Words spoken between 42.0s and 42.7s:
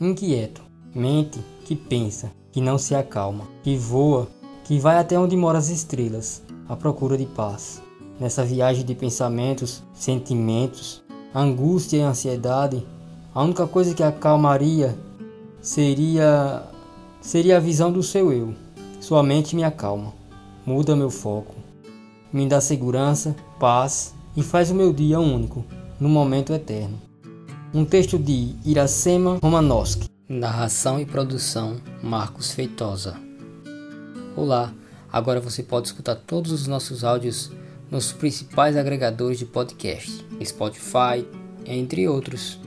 outros.